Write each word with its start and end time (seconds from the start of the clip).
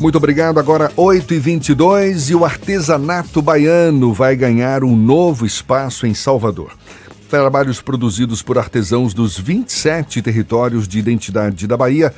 Muito 0.00 0.16
obrigado. 0.16 0.60
Agora 0.60 0.92
8h22 0.96 2.30
e 2.30 2.34
o 2.34 2.44
artesanato 2.44 3.42
baiano 3.42 4.12
vai 4.12 4.36
ganhar 4.36 4.84
um 4.84 4.94
novo 4.94 5.44
espaço 5.44 6.06
em 6.06 6.14
Salvador. 6.14 6.70
Trabalhos 7.28 7.82
produzidos 7.82 8.40
por 8.40 8.58
artesãos 8.58 9.12
dos 9.12 9.36
27 9.36 10.22
territórios 10.22 10.86
de 10.86 11.00
identidade 11.00 11.66
da 11.66 11.76
Bahia 11.76 12.14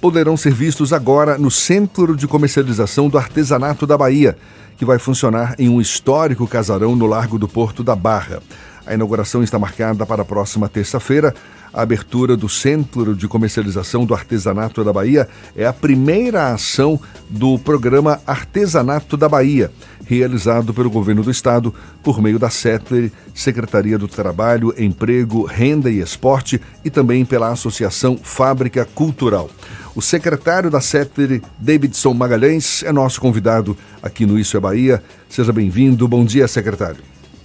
poderão 0.00 0.36
ser 0.36 0.52
vistos 0.52 0.92
agora 0.92 1.38
no 1.38 1.52
Centro 1.52 2.16
de 2.16 2.26
Comercialização 2.26 3.08
do 3.08 3.16
Artesanato 3.16 3.86
da 3.86 3.96
Bahia, 3.96 4.36
que 4.76 4.84
vai 4.84 4.98
funcionar 4.98 5.54
em 5.56 5.68
um 5.68 5.80
histórico 5.80 6.48
casarão 6.48 6.96
no 6.96 7.06
Largo 7.06 7.38
do 7.38 7.46
Porto 7.46 7.84
da 7.84 7.94
Barra. 7.94 8.42
A 8.84 8.94
inauguração 8.94 9.40
está 9.42 9.56
marcada 9.56 10.04
para 10.04 10.22
a 10.22 10.24
próxima 10.24 10.68
terça-feira. 10.68 11.32
A 11.72 11.82
abertura 11.82 12.36
do 12.36 12.48
Centro 12.48 13.14
de 13.14 13.28
Comercialização 13.28 14.04
do 14.04 14.12
Artesanato 14.12 14.82
da 14.82 14.92
Bahia 14.92 15.28
é 15.56 15.64
a 15.64 15.72
primeira 15.72 16.52
ação 16.52 17.00
do 17.28 17.58
programa 17.60 18.20
Artesanato 18.26 19.16
da 19.16 19.28
Bahia, 19.28 19.70
realizado 20.04 20.74
pelo 20.74 20.90
governo 20.90 21.22
do 21.22 21.30
estado 21.30 21.72
por 22.02 22.20
meio 22.20 22.40
da 22.40 22.50
SETLER, 22.50 23.12
Secretaria 23.32 23.96
do 23.96 24.08
Trabalho, 24.08 24.74
Emprego, 24.76 25.44
Renda 25.44 25.88
e 25.88 26.00
Esporte 26.00 26.60
e 26.84 26.90
também 26.90 27.24
pela 27.24 27.52
Associação 27.52 28.18
Fábrica 28.20 28.84
Cultural. 28.84 29.48
O 29.94 30.02
secretário 30.02 30.70
da 30.70 30.80
SETLER, 30.80 31.40
Davidson 31.56 32.14
Magalhães, 32.14 32.82
é 32.82 32.90
nosso 32.90 33.20
convidado 33.20 33.76
aqui 34.02 34.26
no 34.26 34.36
Isso 34.36 34.56
é 34.56 34.60
Bahia. 34.60 35.02
Seja 35.28 35.52
bem-vindo. 35.52 36.08
Bom 36.08 36.24
dia, 36.24 36.48
secretário. 36.48 37.02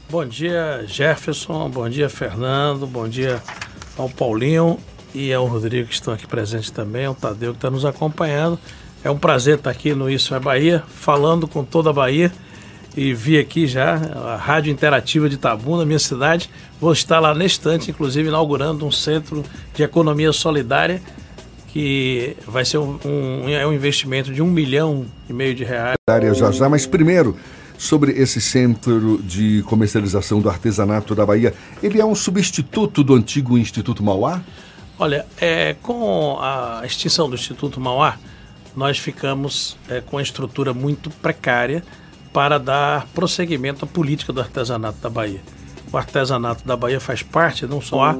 Bom 0.09 0.25
dia, 0.25 0.83
Jefferson. 0.87 1.69
Bom 1.69 1.87
dia, 1.89 2.09
Fernando. 2.09 2.87
Bom 2.87 3.07
dia 3.07 3.41
ao 3.97 4.09
Paulinho 4.09 4.77
e 5.13 5.33
ao 5.33 5.45
Rodrigo 5.45 5.87
que 5.87 5.93
estão 5.93 6.13
aqui 6.13 6.27
presentes 6.27 6.69
também, 6.69 7.05
ao 7.05 7.15
Tadeu 7.15 7.51
que 7.51 7.57
está 7.57 7.69
nos 7.69 7.85
acompanhando. 7.85 8.59
É 9.03 9.09
um 9.09 9.17
prazer 9.17 9.57
estar 9.57 9.69
aqui 9.69 9.93
no 9.93 10.09
Isso 10.09 10.33
é 10.33 10.39
Bahia, 10.39 10.83
falando 10.87 11.47
com 11.47 11.63
toda 11.63 11.91
a 11.91 11.93
Bahia. 11.93 12.31
E 12.97 13.13
vi 13.13 13.37
aqui 13.37 13.67
já 13.67 13.95
a 13.95 14.37
Rádio 14.37 14.71
Interativa 14.71 15.29
de 15.29 15.37
Tabuna, 15.37 15.85
minha 15.85 15.99
cidade. 15.99 16.49
Vou 16.79 16.93
estar 16.93 17.19
lá 17.19 17.35
neste 17.35 17.59
instante, 17.59 17.91
inclusive, 17.91 18.29
inaugurando 18.29 18.85
um 18.85 18.91
centro 18.91 19.43
de 19.73 19.83
economia 19.83 20.31
solidária 20.31 21.01
que 21.75 22.37
vai 22.47 22.63
ser 22.63 22.77
um, 22.77 22.97
um, 23.03 23.49
é 23.49 23.67
um 23.67 23.73
investimento 23.73 24.31
de 24.31 24.41
um 24.41 24.49
milhão 24.49 25.05
e 25.29 25.33
meio 25.33 25.53
de 25.53 25.65
reais. 25.65 25.97
Já 26.33 26.49
já, 26.49 26.69
mas 26.69 26.85
primeiro, 26.87 27.35
sobre 27.77 28.11
esse 28.13 28.39
centro 28.39 29.21
de 29.23 29.63
comercialização 29.63 30.39
do 30.39 30.49
artesanato 30.49 31.13
da 31.13 31.25
Bahia. 31.25 31.53
Ele 31.81 31.99
é 31.99 32.05
um 32.05 32.15
substituto 32.15 33.03
do 33.03 33.13
antigo 33.13 33.57
Instituto 33.57 34.03
Mauá? 34.03 34.41
Olha, 34.97 35.25
é, 35.39 35.75
com 35.81 36.37
a 36.39 36.81
extinção 36.85 37.29
do 37.29 37.35
Instituto 37.35 37.79
Mauá, 37.81 38.17
nós 38.75 38.97
ficamos 38.97 39.77
é, 39.89 40.01
com 40.01 40.17
a 40.17 40.21
estrutura 40.21 40.73
muito 40.73 41.09
precária 41.09 41.83
para 42.31 42.57
dar 42.57 43.07
prosseguimento 43.13 43.85
à 43.85 43.87
política 43.87 44.31
do 44.31 44.41
artesanato 44.41 44.99
da 44.99 45.09
Bahia. 45.09 45.41
O 45.91 45.97
artesanato 45.97 46.65
da 46.65 46.75
Bahia 46.75 46.99
faz 46.99 47.21
parte 47.21 47.65
não 47.65 47.81
só 47.81 48.17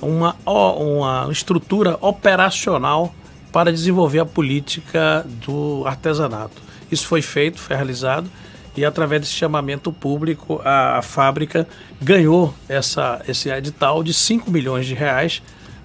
uma, 0.00 0.36
uma 0.46 1.28
estrutura 1.30 1.98
operacional 2.00 3.14
para 3.52 3.72
desenvolver 3.72 4.20
a 4.20 4.26
política 4.26 5.26
do 5.44 5.82
artesanato. 5.86 6.62
Isso 6.90 7.06
foi 7.06 7.20
feito, 7.20 7.58
foi 7.58 7.76
realizado 7.76 8.30
e 8.76 8.84
através 8.84 9.22
desse 9.22 9.32
chamamento 9.32 9.92
público 9.92 10.60
a, 10.64 10.98
a 10.98 11.02
fábrica 11.02 11.66
ganhou 12.00 12.54
essa, 12.68 13.20
esse 13.26 13.50
edital 13.50 14.02
de 14.02 14.14
5 14.14 14.50
milhões 14.50 14.86
de 14.86 14.94
reais 14.94 15.42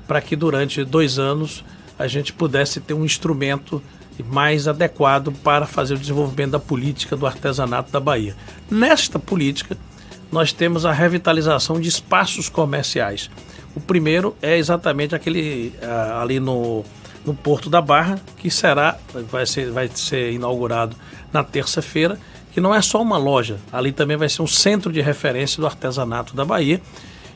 para 0.08 0.22
que 0.22 0.36
durante 0.36 0.84
dois 0.84 1.18
anos 1.18 1.64
a 1.98 2.08
gente 2.08 2.34
pudesse 2.34 2.80
ter 2.80 2.94
um 2.94 3.06
instrumento 3.06 3.82
mais 4.24 4.68
adequado 4.68 5.32
para 5.32 5.66
fazer 5.66 5.96
o 5.96 5.98
desenvolvimento 5.98 6.52
da 6.52 6.60
política 6.60 7.16
do 7.16 7.26
artesanato 7.26 7.92
da 7.92 8.00
Bahia. 8.00 8.36
Nesta 8.70 9.20
política, 9.20 9.78
nós 10.32 10.54
temos 10.54 10.86
a 10.86 10.92
revitalização 10.92 11.80
de 11.80 11.90
espaços 11.90 12.48
comerciais. 12.48 13.30
O 13.76 13.82
primeiro 13.82 14.36
é 14.42 14.58
exatamente 14.58 15.14
aquele 15.14 15.74
uh, 15.82 16.22
ali 16.22 16.40
no, 16.40 16.84
no 17.26 17.34
Porto 17.34 17.70
da 17.70 17.82
Barra, 17.82 18.20
que 18.38 18.50
será, 18.50 18.98
vai 19.30 19.46
ser, 19.46 19.72
vai 19.72 19.90
ser 19.94 20.32
inaugurado 20.32 20.96
na 21.34 21.44
terça-feira 21.44 22.18
que 22.56 22.62
não 22.62 22.74
é 22.74 22.82
só 22.82 23.02
uma 23.02 23.18
loja, 23.18 23.58
ali 23.70 23.92
também 23.92 24.16
vai 24.16 24.30
ser 24.30 24.42
um 24.42 24.48
centro 24.48 24.90
de 24.90 25.02
referência 25.02 25.60
do 25.60 25.66
artesanato 25.66 26.34
da 26.34 26.46
Bahia 26.46 26.82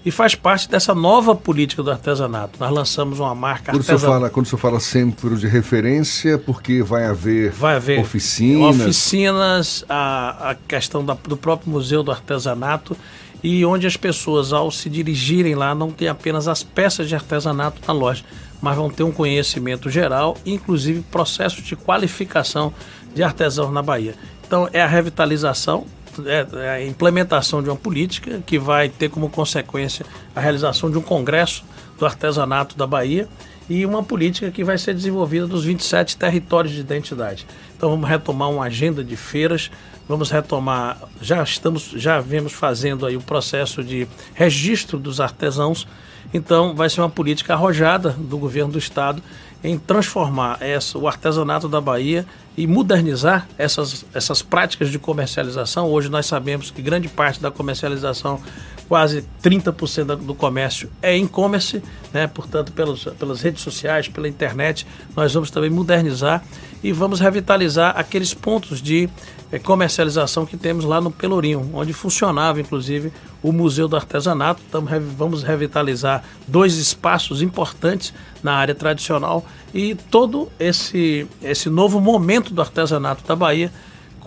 e 0.05 0.11
faz 0.11 0.33
parte 0.33 0.69
dessa 0.69 0.95
nova 0.95 1.35
política 1.35 1.83
do 1.83 1.91
artesanato. 1.91 2.57
Nós 2.57 2.71
lançamos 2.71 3.19
uma 3.19 3.35
marca 3.35 3.73
quando 3.73 3.81
artesanal. 3.81 4.15
Fala, 4.15 4.29
quando 4.29 4.45
você 4.45 4.55
fala 4.55 4.79
centro 4.79 5.35
de 5.35 5.45
referência, 5.45 6.37
porque 6.37 6.81
vai 6.81 7.03
haver, 7.03 7.51
vai 7.51 7.75
haver 7.75 7.99
oficinas? 7.99 8.79
Oficinas, 8.79 9.83
a, 9.89 10.51
a 10.51 10.55
questão 10.55 11.03
da, 11.03 11.15
do 11.15 11.35
próprio 11.35 11.69
Museu 11.69 12.01
do 12.01 12.11
Artesanato 12.11 12.95
e 13.43 13.65
onde 13.65 13.87
as 13.87 13.97
pessoas, 13.97 14.53
ao 14.53 14.71
se 14.71 14.89
dirigirem 14.89 15.53
lá, 15.53 15.75
não 15.75 15.91
tem 15.91 16.07
apenas 16.07 16.47
as 16.47 16.63
peças 16.63 17.09
de 17.09 17.15
artesanato 17.15 17.81
na 17.85 17.93
loja, 17.93 18.23
mas 18.61 18.75
vão 18.75 18.89
ter 18.89 19.03
um 19.03 19.11
conhecimento 19.11 19.89
geral, 19.89 20.37
inclusive 20.45 21.01
processos 21.11 21.63
de 21.63 21.75
qualificação 21.75 22.73
de 23.13 23.23
artesãos 23.23 23.71
na 23.71 23.81
Bahia. 23.81 24.15
Então, 24.45 24.69
é 24.73 24.81
a 24.81 24.87
revitalização, 24.87 25.85
é, 26.25 26.45
é 26.65 26.69
a 26.69 26.85
implementação 26.85 27.61
de 27.61 27.69
uma 27.69 27.75
política 27.75 28.41
que 28.45 28.57
vai 28.57 28.89
ter 28.89 29.09
como 29.09 29.29
consequência 29.29 30.05
a 30.35 30.39
realização 30.39 30.89
de 30.89 30.97
um 30.97 31.01
congresso 31.01 31.63
do 31.97 32.05
artesanato 32.05 32.77
da 32.77 32.87
Bahia 32.87 33.27
e 33.69 33.85
uma 33.85 34.03
política 34.03 34.49
que 34.49 34.63
vai 34.63 34.77
ser 34.77 34.95
desenvolvida 34.95 35.45
dos 35.45 35.63
27 35.63 36.17
territórios 36.17 36.73
de 36.73 36.79
identidade. 36.79 37.45
Então 37.77 37.89
vamos 37.89 38.09
retomar 38.09 38.49
uma 38.49 38.65
agenda 38.65 39.03
de 39.03 39.15
feiras, 39.15 39.69
vamos 40.07 40.31
retomar, 40.31 40.97
já 41.21 41.43
estamos, 41.43 41.91
já 41.95 42.19
vemos 42.19 42.51
fazendo 42.51 43.05
aí 43.05 43.15
o 43.15 43.21
processo 43.21 43.83
de 43.83 44.07
registro 44.33 44.97
dos 44.97 45.21
artesãos. 45.21 45.87
Então 46.33 46.75
vai 46.75 46.89
ser 46.89 47.01
uma 47.01 47.09
política 47.09 47.53
arrojada 47.53 48.09
do 48.09 48.37
governo 48.37 48.73
do 48.73 48.79
estado 48.79 49.21
em 49.63 49.77
transformar 49.77 50.57
essa, 50.61 50.97
o 50.97 51.07
artesanato 51.07 51.67
da 51.67 51.81
Bahia 51.81 52.25
e 52.57 52.65
modernizar 52.65 53.47
essas, 53.57 54.05
essas 54.13 54.41
práticas 54.41 54.89
de 54.89 54.97
comercialização. 54.97 55.87
Hoje 55.87 56.09
nós 56.09 56.25
sabemos 56.25 56.71
que 56.71 56.81
grande 56.81 57.07
parte 57.07 57.41
da 57.41 57.51
comercialização, 57.51 58.41
quase 58.89 59.23
30% 59.43 60.15
do 60.15 60.33
comércio 60.33 60.89
é 60.99 61.15
e-commerce, 61.15 61.81
né? 62.11 62.25
portanto, 62.25 62.71
pelos, 62.71 63.03
pelas 63.19 63.39
redes 63.39 63.61
sociais, 63.61 64.07
pela 64.07 64.27
internet. 64.27 64.85
Nós 65.15 65.31
vamos 65.31 65.51
também 65.51 65.69
modernizar 65.69 66.43
e 66.83 66.91
vamos 66.91 67.19
revitalizar 67.19 67.93
aqueles 67.95 68.33
pontos 68.33 68.81
de 68.81 69.07
é, 69.51 69.59
comercialização 69.59 70.43
que 70.43 70.57
temos 70.57 70.85
lá 70.85 70.99
no 70.99 71.11
Pelourinho, 71.11 71.69
onde 71.71 71.93
funcionava 71.93 72.59
inclusive 72.59 73.13
o 73.43 73.51
Museu 73.51 73.87
do 73.87 73.95
Artesanato. 73.95 74.63
Então, 74.67 74.83
vamos 75.15 75.43
revitalizar 75.43 76.23
dois 76.47 76.75
espaços 76.77 77.43
importantes 77.43 78.11
na 78.41 78.55
área 78.55 78.73
tradicional 78.73 79.45
e 79.71 79.93
todo 79.93 80.49
esse, 80.59 81.27
esse 81.43 81.69
novo 81.69 82.01
momento 82.01 82.55
do 82.55 82.61
artesanato 82.61 83.23
da 83.23 83.35
Bahia 83.35 83.71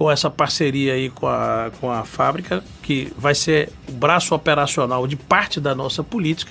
com 0.02 0.10
essa 0.10 0.28
parceria 0.28 0.94
aí 0.94 1.08
com 1.08 1.28
a, 1.28 1.70
com 1.80 1.88
a 1.88 2.02
fábrica, 2.02 2.60
que 2.82 3.12
vai 3.16 3.36
ser 3.36 3.68
o 3.88 3.92
braço 3.92 4.34
operacional 4.34 5.06
de 5.06 5.14
parte 5.14 5.60
da 5.60 5.76
nossa 5.76 6.02
política, 6.02 6.50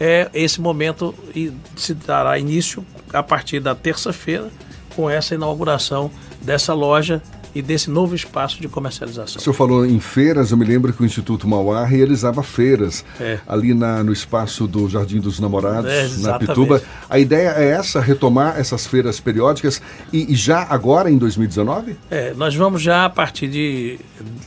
é 0.00 0.28
esse 0.34 0.60
momento 0.60 1.14
e 1.32 1.52
se 1.76 1.94
dará 1.94 2.36
início 2.36 2.84
a 3.12 3.22
partir 3.22 3.60
da 3.60 3.76
terça-feira 3.76 4.50
com 4.96 5.08
essa 5.08 5.36
inauguração 5.36 6.10
dessa 6.42 6.74
loja 6.74 7.22
e 7.54 7.62
desse 7.62 7.90
novo 7.90 8.14
espaço 8.14 8.60
de 8.60 8.68
comercialização. 8.68 9.38
O 9.38 9.42
senhor 9.42 9.54
falou 9.54 9.84
em 9.84 9.98
feiras, 9.98 10.50
eu 10.50 10.56
me 10.56 10.64
lembro 10.64 10.92
que 10.92 11.02
o 11.02 11.06
Instituto 11.06 11.48
Mauá 11.48 11.84
realizava 11.84 12.42
feiras 12.42 13.04
é. 13.20 13.38
ali 13.46 13.74
na, 13.74 14.02
no 14.02 14.12
espaço 14.12 14.66
do 14.66 14.88
Jardim 14.88 15.20
dos 15.20 15.40
Namorados, 15.40 15.90
é, 15.90 16.08
na 16.22 16.38
Pituba. 16.38 16.82
A 17.08 17.18
ideia 17.18 17.54
é 17.56 17.70
essa, 17.70 18.00
retomar 18.00 18.58
essas 18.58 18.86
feiras 18.86 19.20
periódicas 19.20 19.80
e, 20.12 20.32
e, 20.32 20.36
já 20.36 20.66
agora 20.68 21.10
em 21.10 21.18
2019? 21.18 21.96
É, 22.10 22.32
nós 22.34 22.54
vamos 22.54 22.82
já 22.82 23.04
a 23.04 23.10
partir 23.10 23.48
de, 23.48 23.98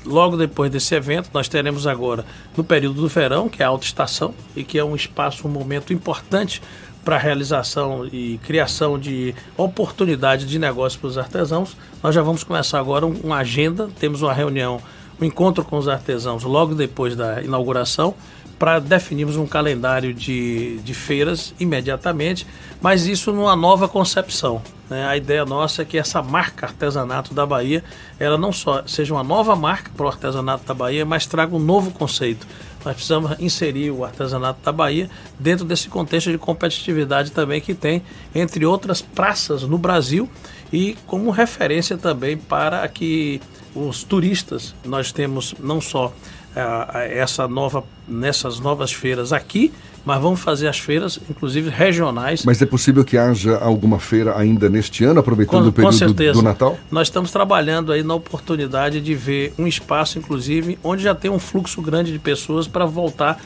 logo 0.06 0.38
depois 0.38 0.72
desse 0.72 0.96
evento, 0.96 1.30
nós 1.34 1.48
teremos 1.48 1.86
agora 1.88 2.26
no 2.56 2.64
período 2.64 3.02
do 3.02 3.08
verão, 3.08 3.50
que 3.50 3.62
é 3.62 3.66
a 3.66 3.70
alta 3.70 3.86
estação 3.86 4.34
e 4.56 4.64
que 4.64 4.78
é 4.78 4.84
um 4.84 4.96
espaço, 4.96 5.48
um 5.48 5.52
momento 5.52 5.92
importante 5.94 6.62
para 7.04 7.18
realização 7.18 8.06
e 8.06 8.40
criação 8.44 8.98
de 8.98 9.36
oportunidades 9.58 10.48
de 10.48 10.58
negócio 10.58 11.00
para 11.00 11.08
os 11.08 11.18
artesãos. 11.18 11.76
Nós 12.02 12.16
já 12.16 12.22
vamos 12.22 12.44
começar 12.44 12.80
agora 12.80 13.06
uma 13.06 13.38
agenda, 13.38 13.90
temos 14.00 14.22
uma 14.22 14.34
reunião, 14.34 14.82
um 15.22 15.26
encontro 15.26 15.64
com 15.64 15.78
os 15.78 15.88
artesãos 15.88 16.44
logo 16.44 16.74
depois 16.74 17.16
da 17.16 17.42
inauguração, 17.42 18.16
para 18.58 18.80
definirmos 18.80 19.36
um 19.36 19.46
calendário 19.46 20.14
de, 20.14 20.80
de 20.80 20.94
feiras 20.94 21.54
imediatamente, 21.60 22.48
mas 22.82 23.06
isso 23.06 23.34
numa 23.34 23.56
nova 23.56 23.90
concepção. 23.90 24.62
Né? 24.90 25.06
A 25.06 25.18
ideia 25.18 25.44
nossa 25.44 25.82
é 25.82 25.86
que 25.86 25.98
essa 25.98 26.22
marca 26.22 26.68
artesanato 26.68 27.34
da 27.34 27.46
Bahia, 27.46 27.84
ela 28.20 28.38
não 28.38 28.54
só 28.54 28.84
seja 28.86 29.14
uma 29.14 29.24
nova 29.24 29.56
marca 29.56 29.92
para 29.96 30.06
o 30.06 30.08
artesanato 30.08 30.66
da 30.66 30.74
Bahia, 30.74 31.06
mas 31.06 31.26
traga 31.26 31.54
um 31.56 31.60
novo 31.60 31.92
conceito. 31.92 32.48
Nós 32.86 32.96
precisamos 32.96 33.40
inserir 33.40 33.92
o 33.92 34.04
artesanato 34.04 34.60
da 34.64 34.72
Bahia 34.72 35.10
dentro 35.40 35.66
desse 35.66 35.90
contexto 35.90 36.32
de 36.32 36.38
competitividade 36.38 37.32
também 37.32 37.62
que 37.62 37.74
tem, 37.74 38.02
entre 38.34 38.66
outras 38.66 39.02
praças 39.02 39.64
no 39.64 39.78
Brasil 39.78 40.30
e 40.72 40.96
como 41.08 41.30
referência 41.30 41.98
também 41.98 42.38
para 42.38 42.88
que 42.88 43.42
os 43.76 44.04
turistas, 44.04 44.76
nós 44.86 45.12
temos 45.12 45.56
não 45.60 45.82
só 45.82 46.14
uh, 46.56 46.98
essa 46.98 47.48
nova, 47.48 47.84
nessas 48.08 48.60
novas 48.60 48.92
feiras 48.92 49.34
aqui, 49.34 49.72
mas 50.06 50.22
vamos 50.22 50.42
fazer 50.42 50.68
as 50.68 50.78
feiras, 50.78 51.20
inclusive 51.30 51.70
regionais. 51.70 52.44
Mas 52.44 52.62
é 52.62 52.66
possível 52.66 53.06
que 53.06 53.18
haja 53.18 53.58
alguma 53.58 54.00
feira 54.00 54.38
ainda 54.38 54.70
neste 54.70 55.04
ano, 55.04 55.20
aproveitando 55.20 55.64
com, 55.64 55.70
o 55.70 55.74
período 56.14 56.34
do 56.34 56.42
Natal? 56.42 56.78
Nós 56.92 57.08
estamos 57.08 57.32
trabalhando 57.32 57.92
aí 57.92 58.04
na 58.04 58.14
oportunidade 58.14 59.00
de 59.00 59.16
ver 59.16 59.54
um 59.58 59.66
espaço, 59.66 60.20
inclusive, 60.20 60.78
onde 60.84 61.04
já 61.04 61.16
tem 61.16 61.32
um 61.32 61.40
fluxo 61.40 61.82
grande 61.82 62.12
de 62.12 62.20
pessoas 62.20 62.68
para 62.68 62.86
voltar, 62.86 63.42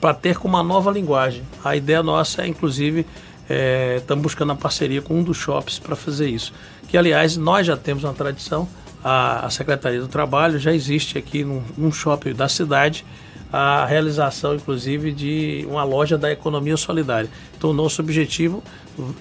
para 0.00 0.12
ter 0.12 0.36
com 0.36 0.46
uma 0.46 0.62
nova 0.62 0.90
linguagem. 0.90 1.42
A 1.64 1.74
ideia 1.74 2.02
nossa 2.02 2.42
é, 2.42 2.46
inclusive, 2.46 3.06
é, 3.48 3.96
estamos 3.98 4.22
buscando 4.22 4.52
a 4.52 4.56
parceria 4.56 5.00
com 5.00 5.18
um 5.18 5.22
dos 5.22 5.38
shops 5.38 5.78
para 5.78 5.96
fazer 5.96 6.28
isso. 6.28 6.52
Que, 6.86 6.98
aliás, 6.98 7.36
nós 7.38 7.66
já 7.66 7.78
temos 7.78 8.04
uma 8.04 8.12
tradição, 8.12 8.68
a, 9.04 9.44
a 9.44 9.50
Secretaria 9.50 10.00
do 10.00 10.08
Trabalho 10.08 10.58
já 10.58 10.72
existe 10.72 11.18
aqui 11.18 11.44
num, 11.44 11.62
num 11.76 11.92
shopping 11.92 12.32
da 12.32 12.48
cidade, 12.48 13.04
a 13.52 13.84
realização, 13.84 14.56
inclusive, 14.56 15.12
de 15.12 15.64
uma 15.68 15.84
loja 15.84 16.18
da 16.18 16.32
economia 16.32 16.76
solidária. 16.76 17.28
Então, 17.56 17.72
nosso 17.72 18.02
objetivo 18.02 18.64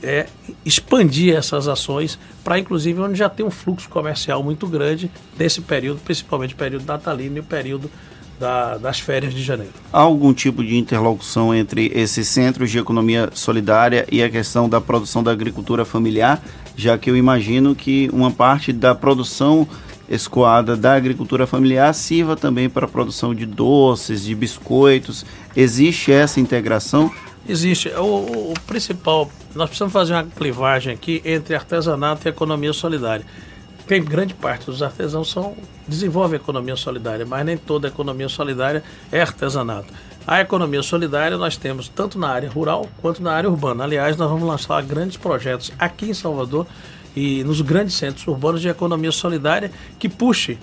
é 0.01 0.27
expandir 0.65 1.35
essas 1.35 1.68
ações 1.68 2.18
para, 2.44 2.57
inclusive, 2.57 3.00
onde 3.00 3.15
já 3.15 3.30
tem 3.30 3.45
um 3.45 3.51
fluxo 3.51 3.89
comercial 3.89 4.41
muito 4.41 4.65
grande 4.65 5.12
nesse 5.38 5.62
período, 5.62 6.00
principalmente 6.00 6.53
o 6.53 6.57
período 6.57 6.86
natalino 6.86 7.38
e 7.38 7.39
o 7.41 7.44
período 7.44 7.91
da, 8.43 8.77
das 8.77 8.99
férias 8.99 9.33
de 9.33 9.41
janeiro. 9.41 9.71
Há 9.91 10.01
algum 10.01 10.33
tipo 10.33 10.61
de 10.61 10.75
interlocução 10.75 11.55
entre 11.55 11.89
esses 11.95 12.27
centros 12.27 12.69
de 12.69 12.77
economia 12.77 13.29
solidária 13.33 14.05
e 14.11 14.21
a 14.21 14.29
questão 14.29 14.67
da 14.67 14.81
produção 14.81 15.23
da 15.23 15.31
agricultura 15.31 15.85
familiar, 15.85 16.43
já 16.75 16.97
que 16.97 17.09
eu 17.09 17.15
imagino 17.15 17.73
que 17.73 18.09
uma 18.11 18.29
parte 18.29 18.73
da 18.73 18.93
produção 18.93 19.65
escoada 20.09 20.75
da 20.75 20.93
agricultura 20.93 21.47
familiar 21.47 21.93
sirva 21.93 22.35
também 22.35 22.69
para 22.69 22.85
a 22.85 22.89
produção 22.89 23.33
de 23.33 23.45
doces, 23.45 24.23
de 24.23 24.35
biscoitos. 24.35 25.25
Existe 25.55 26.11
essa 26.11 26.41
integração? 26.41 27.09
Existe. 27.47 27.87
O, 27.97 28.51
o, 28.51 28.53
principal, 28.67 29.31
nós 29.55 29.69
precisamos 29.69 29.93
fazer 29.93 30.13
uma 30.13 30.25
clivagem 30.25 30.93
aqui 30.93 31.21
entre 31.23 31.55
artesanato 31.55 32.27
e 32.27 32.29
economia 32.29 32.73
solidária. 32.73 33.25
Tem 33.88 34.03
grande 34.03 34.33
parte 34.33 34.65
dos 34.65 34.81
artesãos 34.81 35.30
são 35.30 35.56
desenvolvem 35.88 36.39
economia 36.39 36.75
solidária, 36.75 37.25
mas 37.25 37.45
nem 37.45 37.57
toda 37.57 37.88
economia 37.88 38.30
solidária 38.30 38.81
é 39.12 39.21
artesanato. 39.21 39.94
A 40.25 40.39
economia 40.39 40.81
solidária 40.81 41.38
nós 41.38 41.57
temos 41.57 41.89
tanto 41.89 42.18
na 42.18 42.30
área 42.30 42.50
rural 42.50 42.88
quanto 43.01 43.21
na 43.21 43.33
área 43.33 43.50
urbana. 43.50 43.83
Aliás, 43.83 44.15
nós 44.15 44.30
vamos 44.30 44.47
lançar 44.47 44.81
grandes 44.83 45.18
projetos 45.18 45.71
aqui 45.77 46.09
em 46.09 46.13
Salvador 46.13 46.65
e 47.13 47.44
nos 47.44 47.59
grandes 47.59 47.95
centros 47.95 48.25
urbanos 48.25 48.62
de 48.62 48.69
economia 48.69 49.12
solidária 49.12 49.69
que 50.00 50.07
puxe 50.07 50.57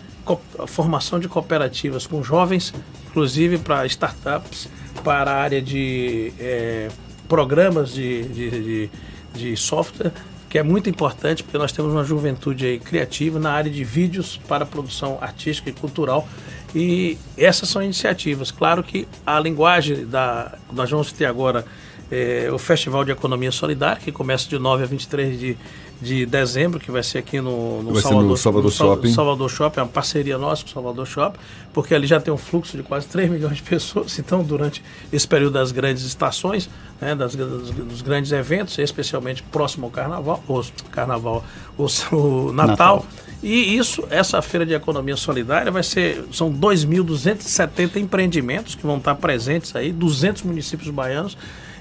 a 0.58 0.66
formação 0.66 1.20
de 1.20 1.28
cooperativas 1.28 2.06
com 2.06 2.23
jovens, 2.23 2.73
inclusive 3.08 3.58
para 3.58 3.84
startups, 3.87 4.69
para 5.05 5.31
a 5.31 5.34
área 5.34 5.61
de 5.61 6.32
é, 6.38 6.88
programas 7.28 7.93
de, 7.93 8.23
de, 8.25 8.50
de, 8.50 8.90
de 9.34 9.56
software, 9.56 10.12
que 10.50 10.58
é 10.58 10.62
muito 10.64 10.91
importante 10.91 11.44
porque 11.44 11.56
nós 11.56 11.70
temos 11.70 11.93
uma 11.93 12.02
juventude 12.02 12.67
aí 12.67 12.79
criativa 12.81 13.38
na 13.38 13.52
área 13.52 13.70
de 13.70 13.85
vídeos 13.85 14.37
para 14.49 14.67
produção 14.67 15.17
artística 15.20 15.70
e 15.70 15.73
cultural. 15.73 16.29
E 16.75 17.17
essas 17.38 17.69
são 17.69 17.81
iniciativas. 17.81 18.50
Claro 18.50 18.82
que 18.82 19.06
a 19.25 19.38
linguagem 19.38 20.05
da. 20.05 20.58
Nós 20.73 20.91
vamos 20.91 21.12
ter 21.12 21.26
agora 21.26 21.64
é, 22.11 22.49
o 22.52 22.58
Festival 22.58 23.05
de 23.05 23.12
Economia 23.12 23.52
Solidária, 23.52 24.02
que 24.02 24.11
começa 24.11 24.49
de 24.49 24.58
9 24.58 24.82
a 24.82 24.87
23 24.87 25.38
de, 25.38 25.56
de 26.00 26.25
dezembro, 26.25 26.81
que 26.81 26.91
vai 26.91 27.02
ser 27.02 27.19
aqui 27.19 27.41
no, 27.41 27.82
no 27.82 28.00
Salvador, 28.00 28.31
no 28.31 28.37
Salvador 28.37 28.70
no 28.70 28.76
Shopping. 28.76 29.12
Salvador 29.12 29.50
Shopping, 29.50 29.81
é 29.81 29.82
uma 29.82 29.88
parceria 29.88 30.38
nossa 30.38 30.62
com 30.62 30.70
o 30.70 30.73
Salvador 30.73 31.06
Shopping, 31.06 31.38
porque 31.75 31.94
ali 31.94 32.06
já 32.06 32.19
tem 32.19 32.32
um 32.32 32.38
fluxo 32.38 32.76
de 32.76 32.82
quase 32.82 33.06
3 33.08 33.31
milhões 33.31 33.56
de 33.56 33.62
pessoas. 33.62 34.19
Então, 34.19 34.43
durante 34.43 34.82
esse 35.12 35.29
período 35.29 35.52
das 35.52 35.73
grandes 35.73 36.05
estações, 36.05 36.70
né, 37.00 37.14
das, 37.14 37.35
dos, 37.35 37.70
dos, 37.70 38.02
grandes 38.02 38.32
eventos, 38.32 38.79
especialmente 38.79 39.43
próximo 39.43 39.87
ao 39.87 39.91
Carnaval, 39.91 40.43
ou 40.49 40.64
Carnaval, 40.91 41.44
ou, 41.76 41.88
o 42.12 42.52
Natal. 42.52 42.67
Natal. 42.69 43.06
E 43.43 43.76
isso, 43.76 44.05
essa 44.11 44.41
feira 44.43 44.67
de 44.67 44.75
economia 44.75 45.17
solidária 45.17 45.73
vai 45.73 45.82
ser, 45.82 46.26
são 46.31 46.52
2.270 46.52 47.97
empreendimentos 47.97 48.75
que 48.75 48.87
vão 48.87 48.99
estar 48.99 49.14
presentes 49.14 49.75
aí, 49.75 49.93
200 49.93 50.43
municípios 50.43 50.91
baianos 50.91 51.38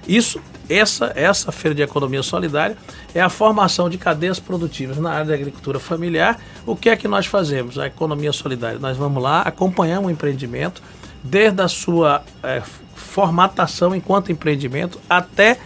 isso, 0.09 0.41
essa, 0.67 1.13
essa 1.15 1.51
feira 1.51 1.75
de 1.75 1.83
economia 1.83 2.23
solidária 2.23 2.75
é 3.13 3.21
a 3.21 3.29
formação 3.29 3.87
de 3.87 3.95
cadeias 3.99 4.39
produtivas 4.39 4.97
na 4.97 5.11
área 5.11 5.25
da 5.25 5.33
agricultura 5.35 5.79
familiar. 5.79 6.39
O 6.65 6.75
que 6.75 6.89
é 6.89 6.95
que 6.95 7.07
nós 7.07 7.27
fazemos? 7.27 7.77
A 7.77 7.85
economia 7.85 8.33
solidária. 8.33 8.79
Nós 8.79 8.97
vamos 8.97 9.21
lá 9.21 9.41
acompanhar 9.41 9.99
um 9.99 10.09
empreendimento 10.09 10.81
desde 11.23 11.61
a 11.61 11.67
sua 11.67 12.23
é, 12.41 12.63
formatação 12.95 13.93
enquanto 13.93 14.31
empreendimento 14.31 14.99
até 15.07 15.59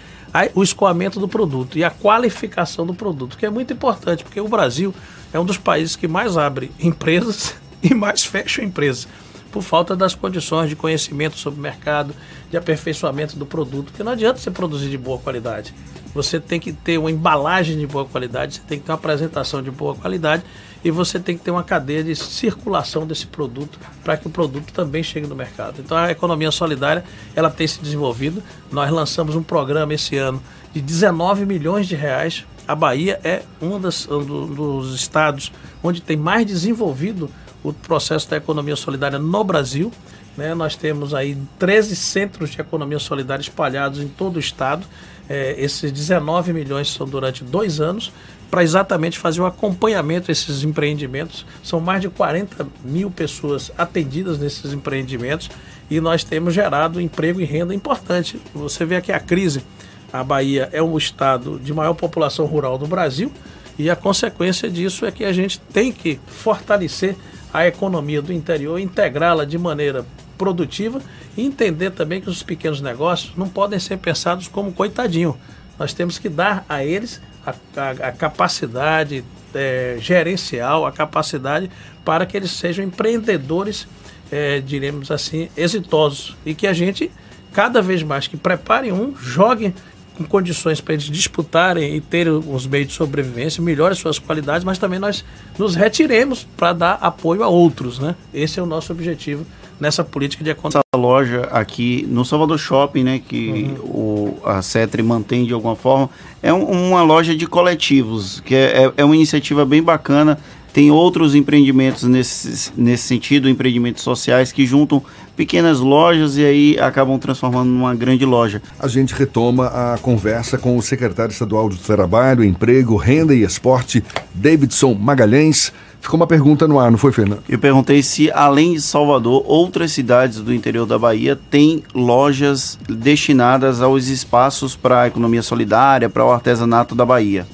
o 0.53 0.61
escoamento 0.61 1.21
do 1.21 1.27
produto 1.27 1.77
e 1.77 1.83
a 1.85 1.89
qualificação 1.89 2.85
do 2.85 2.93
produto, 2.93 3.37
que 3.37 3.45
é 3.45 3.49
muito 3.49 3.71
importante, 3.71 4.25
porque 4.25 4.41
o 4.41 4.47
Brasil 4.49 4.93
é 5.31 5.39
um 5.39 5.45
dos 5.45 5.57
países 5.57 5.95
que 5.95 6.07
mais 6.07 6.35
abre 6.35 6.69
empresas 6.81 7.55
e 7.81 7.93
mais 7.93 8.25
fecha 8.25 8.61
empresas 8.61 9.07
por 9.53 9.61
falta 9.61 9.95
das 9.95 10.15
condições 10.15 10.67
de 10.67 10.75
conhecimento 10.75 11.37
sobre 11.37 11.59
o 11.59 11.63
mercado, 11.63 12.15
de 12.49 12.57
aperfeiçoamento 12.57 13.37
do 13.37 13.45
produto, 13.45 13.85
porque 13.91 14.03
não 14.03 14.11
adianta 14.11 14.39
você 14.39 14.49
produzir 14.49 14.89
de 14.89 14.97
boa 14.97 15.19
qualidade. 15.19 15.75
Você 16.15 16.39
tem 16.39 16.59
que 16.59 16.73
ter 16.73 16.97
uma 16.97 17.11
embalagem 17.11 17.77
de 17.77 17.85
boa 17.85 18.03
qualidade, 18.03 18.55
você 18.55 18.61
tem 18.67 18.79
que 18.79 18.85
ter 18.85 18.91
uma 18.91 18.97
apresentação 18.97 19.61
de 19.61 19.69
boa 19.69 19.93
qualidade 19.93 20.43
e 20.83 20.89
você 20.89 21.19
tem 21.19 21.37
que 21.37 21.43
ter 21.43 21.51
uma 21.51 21.63
cadeia 21.63 22.03
de 22.03 22.15
circulação 22.15 23.05
desse 23.05 23.27
produto 23.27 23.79
para 24.03 24.17
que 24.17 24.25
o 24.25 24.29
produto 24.29 24.73
também 24.73 25.03
chegue 25.03 25.27
no 25.27 25.35
mercado. 25.35 25.75
Então 25.79 25.95
a 25.95 26.11
economia 26.11 26.49
solidária 26.49 27.03
ela 27.35 27.49
tem 27.49 27.67
se 27.67 27.79
desenvolvido. 27.79 28.41
Nós 28.71 28.89
lançamos 28.89 29.35
um 29.35 29.43
programa 29.43 29.93
esse 29.93 30.17
ano 30.17 30.41
de 30.73 30.81
19 30.81 31.45
milhões 31.45 31.87
de 31.87 31.95
reais. 31.95 32.43
A 32.67 32.73
Bahia 32.73 33.19
é 33.23 33.43
um, 33.61 33.79
das, 33.79 34.07
um 34.09 34.23
dos 34.53 34.95
estados 34.95 35.51
onde 35.83 36.01
tem 36.01 36.17
mais 36.17 36.45
desenvolvido 36.45 37.29
o 37.63 37.71
processo 37.71 38.29
da 38.29 38.37
economia 38.37 38.75
solidária 38.75 39.17
no 39.17 39.43
Brasil. 39.43 39.91
Né? 40.35 40.53
Nós 40.53 40.75
temos 40.75 41.13
aí 41.13 41.37
13 41.57 41.95
centros 41.95 42.49
de 42.49 42.59
economia 42.59 42.99
solidária 42.99 43.41
espalhados 43.41 43.99
em 43.99 44.07
todo 44.07 44.35
o 44.35 44.39
estado. 44.39 44.85
É, 45.29 45.55
esses 45.57 45.91
19 45.91 46.51
milhões 46.51 46.91
são 46.91 47.07
durante 47.07 47.43
dois 47.43 47.79
anos 47.79 48.11
para 48.51 48.61
exatamente 48.61 49.17
fazer 49.17 49.41
o 49.41 49.45
acompanhamento 49.45 50.27
desses 50.27 50.63
empreendimentos. 50.63 51.45
São 51.63 51.79
mais 51.79 52.01
de 52.01 52.09
40 52.09 52.67
mil 52.83 53.09
pessoas 53.09 53.71
atendidas 53.77 54.37
nesses 54.37 54.73
empreendimentos 54.73 55.49
e 55.89 55.99
nós 55.99 56.23
temos 56.23 56.53
gerado 56.53 57.01
emprego 57.01 57.41
e 57.41 57.45
renda 57.45 57.73
importante. 57.73 58.39
Você 58.53 58.85
vê 58.85 58.97
aqui 58.97 59.11
a 59.11 59.19
crise. 59.19 59.63
A 60.11 60.23
Bahia 60.23 60.69
é 60.71 60.81
o 60.81 60.95
estado 60.95 61.59
de 61.59 61.73
maior 61.73 61.95
população 61.95 62.45
rural 62.45 62.77
do 62.77 62.85
Brasil 62.85 63.31
e 63.77 63.89
a 63.89 63.95
consequência 63.95 64.69
disso 64.69 65.05
é 65.05 65.11
que 65.11 65.25
a 65.25 65.33
gente 65.33 65.59
tem 65.59 65.91
que 65.91 66.19
fortalecer 66.27 67.15
a 67.53 67.67
economia 67.67 68.21
do 68.21 68.33
interior, 68.33 68.79
integrá-la 68.79 69.45
de 69.45 69.57
maneira 69.57 70.03
produtiva 70.37 70.99
e 71.37 71.45
entender 71.45 71.91
também 71.91 72.19
que 72.19 72.29
os 72.29 72.41
pequenos 72.41 72.81
negócios 72.81 73.33
não 73.37 73.47
podem 73.47 73.79
ser 73.79 73.97
pensados 73.97 74.47
como 74.47 74.73
coitadinho. 74.73 75.37
Nós 75.77 75.93
temos 75.93 76.17
que 76.17 76.27
dar 76.27 76.65
a 76.67 76.83
eles 76.83 77.21
a, 77.45 77.53
a, 77.77 77.89
a 78.07 78.11
capacidade 78.11 79.23
é, 79.53 79.97
gerencial, 79.99 80.85
a 80.85 80.91
capacidade 80.91 81.69
para 82.03 82.25
que 82.25 82.35
eles 82.35 82.51
sejam 82.51 82.83
empreendedores, 82.83 83.87
é, 84.31 84.59
diremos 84.59 85.11
assim, 85.11 85.49
exitosos 85.55 86.35
e 86.43 86.55
que 86.55 86.65
a 86.65 86.73
gente 86.73 87.11
cada 87.51 87.83
vez 87.83 88.01
mais 88.01 88.27
que 88.27 88.35
prepare 88.35 88.91
um, 88.91 89.15
jogue 89.15 89.75
com 90.17 90.23
condições 90.23 90.79
para 90.79 90.93
eles 90.93 91.05
disputarem 91.05 91.95
e 91.95 92.01
terem 92.01 92.33
os 92.33 92.67
meios 92.67 92.87
de 92.87 92.93
sobrevivência, 92.93 93.63
melhore 93.63 93.95
suas 93.95 94.19
qualidades, 94.19 94.63
mas 94.63 94.77
também 94.77 94.99
nós 94.99 95.23
nos 95.57 95.75
retiremos 95.75 96.45
para 96.55 96.73
dar 96.73 96.93
apoio 97.01 97.43
a 97.43 97.47
outros, 97.47 97.99
né? 97.99 98.15
Esse 98.33 98.59
é 98.59 98.63
o 98.63 98.65
nosso 98.65 98.91
objetivo 98.91 99.45
nessa 99.79 100.03
política 100.03 100.43
de 100.43 100.51
economia. 100.51 100.79
Essa 100.79 101.01
loja 101.01 101.41
aqui 101.51 102.07
no 102.09 102.23
Salvador 102.23 102.57
Shopping, 102.57 103.03
né, 103.03 103.19
que 103.19 103.73
uhum. 103.79 104.37
o, 104.41 104.41
a 104.45 104.61
CETRE 104.61 105.01
mantém 105.03 105.45
de 105.45 105.53
alguma 105.53 105.75
forma, 105.75 106.09
é 106.41 106.53
um, 106.53 106.63
uma 106.63 107.01
loja 107.01 107.35
de 107.35 107.45
coletivos, 107.47 108.39
que 108.39 108.55
é, 108.55 108.85
é, 108.85 108.93
é 108.97 109.03
uma 109.03 109.15
iniciativa 109.15 109.65
bem 109.65 109.81
bacana 109.81 110.39
tem 110.73 110.89
outros 110.89 111.35
empreendimentos 111.35 112.03
nesse, 112.03 112.71
nesse 112.75 113.03
sentido, 113.03 113.47
empreendimentos 113.47 114.01
sociais 114.01 114.51
que 114.51 114.65
juntam 114.65 115.03
pequenas 115.35 115.79
lojas 115.79 116.35
e 116.35 116.43
aí 116.43 116.79
acabam 116.79 117.17
transformando 117.19 117.69
numa 117.69 117.93
grande 117.93 118.25
loja. 118.25 118.61
A 118.79 118.87
gente 118.87 119.13
retoma 119.13 119.67
a 119.67 119.97
conversa 120.01 120.57
com 120.57 120.75
o 120.75 120.81
secretário 120.81 121.31
estadual 121.31 121.69
do 121.69 121.77
Trabalho, 121.77 122.43
Emprego, 122.43 122.95
Renda 122.95 123.35
e 123.35 123.43
Esporte, 123.43 124.03
Davidson 124.33 124.95
Magalhães 124.95 125.71
Ficou 126.03 126.19
uma 126.19 126.27
pergunta 126.27 126.67
no 126.67 126.77
ar, 126.81 126.91
não 126.91 126.97
foi, 126.97 127.13
Fernando? 127.13 127.41
Eu 127.47 127.57
perguntei 127.57 128.03
se, 128.03 128.29
além 128.29 128.73
de 128.73 128.81
Salvador, 128.81 129.41
outras 129.47 129.93
cidades 129.93 130.41
do 130.41 130.53
interior 130.53 130.85
da 130.85 130.99
Bahia 130.99 131.39
têm 131.49 131.81
lojas 131.95 132.77
destinadas 132.89 133.81
aos 133.81 134.07
espaços 134.09 134.75
para 134.75 135.03
a 135.03 135.07
economia 135.07 135.41
solidária, 135.41 136.09
para 136.09 136.25
o 136.25 136.29
artesanato 136.29 136.93
da 136.93 137.05
Bahia. 137.05 137.47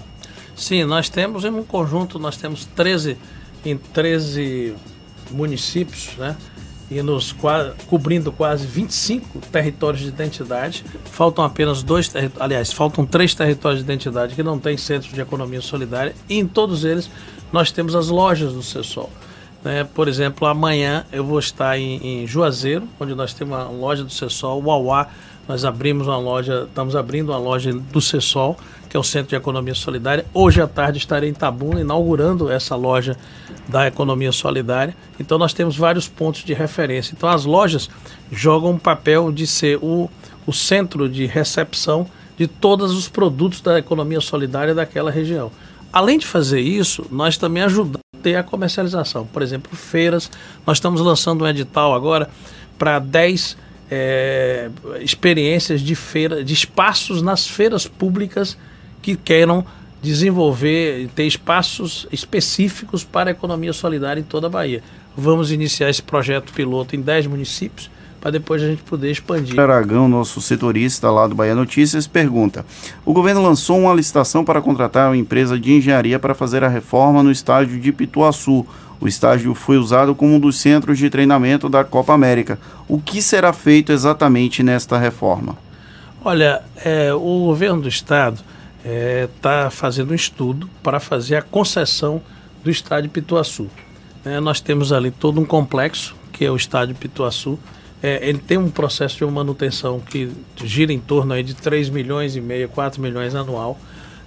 Sim, 0.60 0.84
nós 0.84 1.08
temos 1.08 1.46
em 1.46 1.50
um 1.50 1.64
conjunto, 1.64 2.20
nós 2.20 2.36
temos 2.36 2.66
13 2.66 3.18
em 3.64 3.78
13 3.78 4.76
municípios, 5.32 6.10
né? 6.18 6.36
e 6.92 7.02
nos 7.02 7.34
cobrindo 7.88 8.30
quase 8.30 8.68
25 8.68 9.40
territórios 9.52 10.02
de 10.02 10.10
identidade. 10.10 10.84
Faltam 11.06 11.46
apenas 11.46 11.82
dois, 11.82 12.12
aliás, 12.38 12.74
faltam 12.74 13.06
três 13.06 13.34
territórios 13.34 13.80
de 13.80 13.86
identidade 13.86 14.36
que 14.36 14.44
não 14.44 14.60
têm 14.60 14.76
centros 14.76 15.14
de 15.14 15.22
economia 15.22 15.62
solidária 15.62 16.14
e 16.28 16.38
em 16.38 16.46
todos 16.46 16.84
eles 16.84 17.10
nós 17.54 17.72
temos 17.72 17.96
as 17.96 18.10
lojas 18.10 18.52
do 18.52 18.62
CESOL. 18.62 19.10
Né? 19.64 19.86
Por 19.86 20.10
exemplo, 20.10 20.46
amanhã 20.46 21.06
eu 21.10 21.24
vou 21.24 21.40
estar 21.40 21.78
em, 21.80 22.24
em 22.24 22.28
Juazeiro, 22.28 22.86
onde 23.00 23.16
nós 23.16 23.34
temos 23.34 23.58
uma 23.58 23.70
loja 23.70 24.04
do 24.04 24.12
CESOL, 24.12 24.62
Uauá, 24.62 25.08
nós 25.50 25.66
abrimos 25.66 26.06
uma 26.06 26.20
loja, 26.20 26.68
estamos 26.70 26.96
abrindo 26.96 27.30
uma 27.30 27.40
loja 27.40 27.74
do 27.74 28.00
CESOL, 28.00 28.56
que 28.88 28.96
é 28.96 29.00
o 29.00 29.04
Centro 29.04 29.30
de 29.30 29.36
Economia 29.36 29.74
Solidária. 29.74 30.24
Hoje 30.32 30.62
à 30.62 30.68
tarde 30.68 31.00
estarei 31.00 31.28
em 31.28 31.34
Tabuna 31.34 31.82
inaugurando 31.82 32.52
essa 32.52 32.76
loja 32.76 33.18
da 33.68 33.88
Economia 33.88 34.32
Solidária. 34.32 34.96
Então 35.20 35.40
nós 35.40 35.52
temos 35.52 35.76
vários 35.76 36.08
pontos 36.08 36.44
de 36.44 36.54
referência. 36.54 37.16
Então 37.18 37.28
as 37.28 37.46
lojas 37.46 37.90
jogam 38.32 38.74
um 38.74 38.78
papel 38.78 39.32
de 39.32 39.48
ser 39.48 39.80
o, 39.82 40.08
o 40.46 40.54
centro 40.54 41.10
de 41.10 41.26
recepção 41.26 42.06
de 42.38 42.46
todos 42.46 42.96
os 42.96 43.10
produtos 43.10 43.60
da 43.60 43.80
economia 43.80 44.22
solidária 44.22 44.76
daquela 44.76 45.10
região. 45.10 45.52
Além 45.92 46.20
de 46.20 46.28
fazer 46.28 46.62
isso, 46.62 47.08
nós 47.10 47.40
também 47.40 47.64
ajudamos 47.64 48.02
a 48.16 48.20
ter 48.20 48.36
a 48.36 48.44
comercialização. 48.44 49.26
Por 49.26 49.42
exemplo, 49.42 49.76
feiras. 49.76 50.30
Nós 50.64 50.78
estamos 50.78 51.02
lançando 51.02 51.44
um 51.44 51.48
edital 51.48 51.96
agora 51.96 52.30
para 52.78 53.00
10 53.00 53.58
é, 53.90 54.70
experiências 55.00 55.82
de 55.82 55.96
feira, 55.96 56.44
de 56.44 56.54
espaços 56.54 57.22
nas 57.22 57.48
feiras 57.48 57.88
públicas 57.88 58.58
que 59.02 59.16
queiram 59.16 59.66
desenvolver 60.02 61.10
ter 61.14 61.26
espaços 61.26 62.08
específicos 62.12 63.04
para 63.04 63.30
a 63.30 63.32
economia 63.32 63.74
solidária 63.74 64.20
em 64.20 64.24
toda 64.24 64.48
a 64.48 64.50
Bahia. 64.50 64.82
Vamos 65.16 65.52
iniciar 65.52 65.90
esse 65.90 66.02
projeto 66.02 66.54
piloto 66.54 66.96
em 66.96 67.02
10 67.02 67.28
municípios 67.28 67.90
para 68.20 68.32
depois 68.32 68.62
a 68.62 68.68
gente 68.68 68.84
poder 68.84 69.12
expandir. 69.12 69.60
Aragão, 69.60 70.08
nosso 70.08 70.42
setorista 70.42 71.10
lá 71.10 71.26
do 71.28 71.36
Bahia 71.36 71.56
Notícias, 71.56 72.06
pergunta: 72.06 72.66
O 73.06 73.14
governo 73.14 73.42
lançou 73.42 73.80
uma 73.80 73.94
licitação 73.94 74.44
para 74.44 74.62
contratar 74.62 75.10
uma 75.10 75.18
empresa 75.18 75.60
de 75.60 75.74
engenharia 75.74 76.20
para 76.20 76.36
fazer 76.36 76.64
a 76.64 76.68
reforma 76.68 77.24
no 77.24 77.32
estádio 77.32 77.80
de 77.80 77.92
Pituaçu. 77.92 78.66
O 79.02 79.08
estádio 79.08 79.54
foi 79.54 79.78
usado 79.78 80.14
como 80.14 80.36
um 80.36 80.40
dos 80.40 80.58
centros 80.58 80.98
de 80.98 81.10
treinamento 81.10 81.70
da 81.70 81.84
Copa 81.84 82.14
América. 82.14 82.60
O 82.88 83.00
que 83.00 83.22
será 83.22 83.54
feito 83.54 83.92
exatamente 83.92 84.62
nesta 84.62 84.98
reforma? 84.98 85.58
Olha, 86.24 86.62
é, 86.84 87.14
o 87.14 87.46
governo 87.46 87.84
do 87.84 87.88
estado 87.88 88.44
está 88.84 89.66
é, 89.66 89.70
fazendo 89.70 90.12
um 90.12 90.16
estudo 90.16 90.70
para 90.84 91.00
fazer 91.00 91.36
a 91.38 91.42
concessão 91.42 92.22
do 92.64 92.70
estádio 92.70 93.10
Pituaçu. 93.10 93.68
É, 94.26 94.40
nós 94.40 94.60
temos 94.60 94.92
ali 94.92 95.12
todo 95.12 95.40
um 95.40 95.46
complexo, 95.46 96.14
que 96.34 96.44
é 96.44 96.52
o 96.52 96.56
estádio 96.58 96.94
Pituaçu. 96.96 97.58
É, 98.04 98.28
ele 98.28 98.38
tem 98.38 98.58
um 98.58 98.70
processo 98.70 99.18
de 99.18 99.26
manutenção 99.26 100.00
que 100.00 100.30
gira 100.64 100.92
em 100.92 101.00
torno 101.00 101.34
aí 101.34 101.44
de 101.44 101.54
3 101.54 101.90
milhões 101.90 102.36
e 102.36 102.42
meio, 102.42 102.68
4 102.68 103.02
milhões 103.02 103.34
anual. 103.34 103.78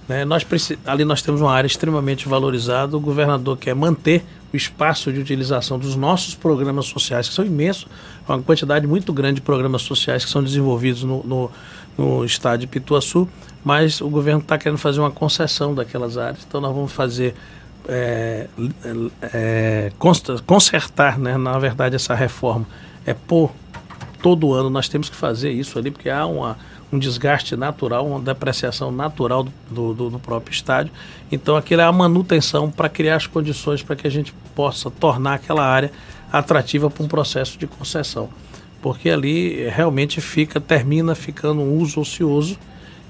Né? 0.07 0.25
Nós, 0.25 0.45
ali 0.85 1.05
nós 1.05 1.21
temos 1.21 1.41
uma 1.41 1.51
área 1.51 1.67
extremamente 1.67 2.27
valorizada. 2.27 2.97
O 2.97 2.99
governador 2.99 3.57
quer 3.57 3.75
manter 3.75 4.23
o 4.53 4.55
espaço 4.55 5.11
de 5.11 5.19
utilização 5.19 5.79
dos 5.79 5.95
nossos 5.95 6.35
programas 6.35 6.85
sociais, 6.85 7.27
que 7.27 7.33
são 7.33 7.43
imensos, 7.43 7.87
uma 8.29 8.39
quantidade 8.41 8.85
muito 8.85 9.11
grande 9.11 9.35
de 9.35 9.41
programas 9.41 9.81
sociais 9.81 10.23
que 10.23 10.29
são 10.29 10.43
desenvolvidos 10.43 11.03
no, 11.03 11.23
no, 11.23 11.51
no 11.97 12.23
estado 12.23 12.59
de 12.59 12.67
Pituaçu, 12.67 13.27
mas 13.65 13.99
o 13.99 14.09
governo 14.09 14.41
está 14.41 14.55
querendo 14.57 14.77
fazer 14.77 14.99
uma 14.99 15.09
concessão 15.09 15.73
daquelas 15.73 16.17
áreas. 16.19 16.45
Então 16.47 16.61
nós 16.61 16.73
vamos 16.73 16.91
fazer 16.91 17.33
é, 17.87 18.47
é, 19.33 19.91
consertar, 20.45 21.17
né, 21.17 21.35
na 21.35 21.57
verdade, 21.57 21.95
essa 21.95 22.13
reforma. 22.13 22.67
É 23.05 23.13
por 23.13 23.51
todo 24.21 24.53
ano 24.53 24.69
nós 24.69 24.87
temos 24.87 25.09
que 25.09 25.15
fazer 25.15 25.51
isso 25.51 25.79
ali, 25.79 25.89
porque 25.89 26.09
há 26.09 26.25
uma 26.27 26.57
um 26.93 26.99
desgaste 26.99 27.55
natural, 27.55 28.05
uma 28.05 28.19
depreciação 28.19 28.91
natural 28.91 29.43
do, 29.43 29.93
do, 29.93 30.09
do 30.11 30.19
próprio 30.19 30.53
estádio. 30.53 30.93
Então, 31.31 31.55
aquilo 31.55 31.81
é 31.81 31.85
a 31.85 31.91
manutenção 31.91 32.69
para 32.69 32.87
criar 32.87 33.15
as 33.15 33.25
condições 33.25 33.81
para 33.81 33.95
que 33.95 34.05
a 34.05 34.11
gente 34.11 34.31
possa 34.53 34.91
tornar 34.91 35.33
aquela 35.33 35.65
área 35.65 35.91
atrativa 36.31 36.91
para 36.91 37.03
um 37.03 37.07
processo 37.07 37.57
de 37.57 37.65
concessão. 37.65 38.29
Porque 38.79 39.09
ali 39.09 39.67
realmente 39.69 40.21
fica, 40.21 40.61
termina 40.61 41.15
ficando 41.15 41.61
um 41.61 41.77
uso 41.79 41.99
ocioso 41.99 42.59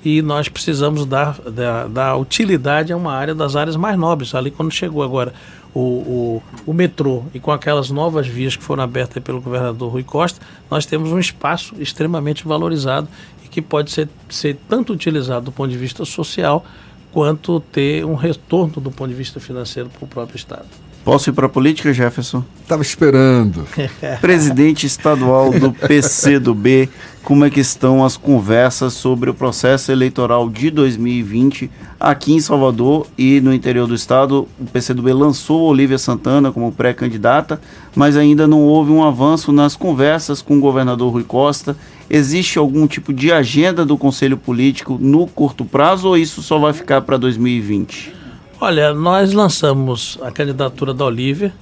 e 0.03 0.21
nós 0.21 0.49
precisamos 0.49 1.05
dar, 1.05 1.39
dar, 1.41 1.87
dar 1.87 2.15
utilidade 2.17 2.91
a 2.91 2.97
uma 2.97 3.13
área 3.13 3.33
das 3.33 3.55
áreas 3.55 3.75
mais 3.75 3.97
nobres. 3.97 4.35
Ali, 4.35 4.51
quando 4.51 4.71
chegou 4.71 5.01
agora 5.01 5.33
o, 5.73 5.79
o, 5.79 6.43
o, 6.67 6.73
metrô 6.73 7.23
e 7.33 7.39
com 7.39 7.51
aquelas 7.51 7.89
novas 7.89 8.27
vias 8.27 8.55
que 8.55 8.63
foram 8.63 8.83
abertas 8.83 9.23
pelo 9.23 9.41
governador 9.41 9.91
Rui 9.91 10.03
Costa, 10.03 10.39
nós 10.69 10.85
temos 10.85 11.11
um 11.11 11.19
espaço 11.19 11.73
extremamente 11.79 12.45
valorizado 12.45 13.07
que 13.53 13.61
pode 13.61 13.91
ser, 13.91 14.09
ser 14.29 14.57
tanto 14.67 14.91
utilizado 14.91 15.45
do 15.45 15.51
ponto 15.51 15.69
de 15.69 15.77
vista 15.77 16.03
social 16.03 16.65
quanto 17.11 17.59
ter 17.59 18.03
um 18.03 18.15
retorno 18.15 18.81
do 18.81 18.89
ponto 18.89 19.09
de 19.09 19.15
vista 19.15 19.39
financeiro 19.39 19.89
para 19.89 20.03
o 20.03 20.07
próprio 20.07 20.35
Estado. 20.35 20.65
Posso 21.05 21.29
ir 21.29 21.33
para 21.33 21.45
a 21.45 21.49
política, 21.49 21.93
Jefferson? 21.93 22.43
Estava 22.63 22.81
esperando. 22.81 23.67
Presidente 24.19 24.87
estadual 24.87 25.51
do 25.51 25.71
PCdoB, 25.71 26.89
como 27.23 27.45
é 27.45 27.49
que 27.49 27.61
estão 27.61 28.03
as 28.03 28.17
conversas 28.17 28.93
sobre 28.93 29.29
o 29.29 29.33
processo 29.33 29.91
eleitoral 29.91 30.49
de 30.49 30.69
2020 30.69 31.71
aqui 31.97 32.33
em 32.33 32.39
Salvador 32.41 33.07
e 33.17 33.39
no 33.39 33.53
interior 33.53 33.87
do 33.87 33.95
estado? 33.95 34.45
O 34.59 34.65
PCdoB 34.65 35.13
lançou 35.13 35.61
Olívia 35.61 35.97
Santana 35.97 36.51
como 36.51 36.71
pré-candidata, 36.71 37.61
mas 37.95 38.17
ainda 38.17 38.45
não 38.45 38.61
houve 38.63 38.91
um 38.91 39.01
avanço 39.01 39.53
nas 39.53 39.73
conversas 39.73 40.41
com 40.41 40.57
o 40.57 40.59
governador 40.59 41.13
Rui 41.13 41.23
Costa. 41.23 41.77
Existe 42.09 42.59
algum 42.59 42.85
tipo 42.85 43.13
de 43.13 43.31
agenda 43.31 43.85
do 43.85 43.97
Conselho 43.97 44.37
Político 44.37 44.97
no 44.99 45.25
curto 45.25 45.63
prazo 45.63 46.09
ou 46.09 46.17
isso 46.17 46.41
só 46.41 46.59
vai 46.59 46.73
ficar 46.73 47.01
para 47.03 47.15
2020? 47.15 48.13
Olha, 48.59 48.93
nós 48.93 49.31
lançamos 49.31 50.19
a 50.21 50.29
candidatura 50.29 50.93
da 50.93 51.05
Olívia. 51.05 51.53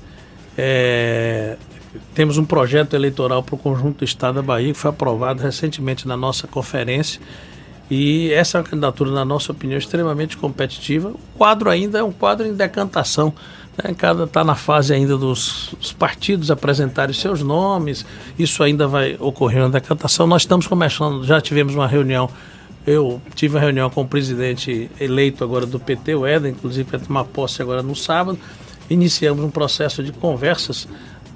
É, 0.58 1.56
temos 2.14 2.38
um 2.38 2.46
projeto 2.46 2.96
eleitoral 2.96 3.44
para 3.44 3.56
o 3.56 3.58
conjunto 3.58 4.00
do 4.00 4.06
Estado 4.06 4.36
da 4.36 4.42
Bahia 4.42 4.74
que 4.74 4.80
foi 4.80 4.90
aprovado 4.90 5.42
recentemente 5.42 6.08
na 6.08 6.16
nossa 6.16 6.48
conferência. 6.48 7.22
E 7.90 8.32
essa 8.32 8.58
é 8.58 8.62
uma 8.62 8.68
candidatura, 8.68 9.12
na 9.12 9.26
nossa 9.26 9.52
opinião, 9.52 9.78
extremamente 9.78 10.38
competitiva. 10.38 11.10
O 11.10 11.38
quadro 11.38 11.70
ainda 11.70 12.00
é 12.00 12.04
um 12.04 12.12
quadro 12.12 12.48
em 12.48 12.54
decantação. 12.54 13.34
Né? 13.78 13.94
Cada 13.98 14.24
está 14.24 14.44
na 14.46 14.56
fase 14.56 14.94
ainda 14.94 15.18
dos, 15.18 15.76
dos, 15.78 15.92
partidos 15.92 16.50
apresentarem 16.50 17.14
seus 17.14 17.44
nomes. 17.44 18.06
Isso 18.40 18.64
ainda 18.64 18.88
vai 18.88 19.18
ocorrer 19.20 19.62
na 19.62 19.68
decantação. 19.68 20.26
Nós 20.26 20.44
estamos 20.44 20.68
começando, 20.68 21.26
já 21.26 21.42
tivemos 21.42 21.76
uma 21.76 21.88
reunião 21.88 22.30
eu 22.86 23.22
tive 23.36 23.56
uma 23.56 23.62
reunião 23.62 23.90
com 23.90 24.02
o 24.02 24.08
presidente 24.08 24.90
eleito 25.00 25.44
agora 25.44 25.68
do 25.68 25.80
PT, 25.80 26.16
o 26.16 26.26
Éden, 26.26 26.52
inclusive 26.52 26.90
para 26.90 27.00
tomar 27.00 27.26
posse 27.26 27.62
agora 27.62 27.84
no 27.84 27.96
sábado. 27.96 28.40
Iniciamos 28.90 29.44
um 29.44 29.52
processo 29.52 30.04
de 30.04 30.12
conversas 30.12 30.88